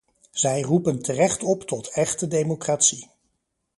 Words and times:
Zij 0.31 0.61
roepen 0.61 1.01
terecht 1.01 1.43
op 1.43 1.63
tot 1.63 1.87
echte 1.87 2.27
democratie. 2.27 3.09